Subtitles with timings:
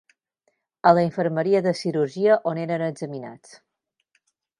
[0.91, 3.53] A la infermeria de cirurgia on eren examinats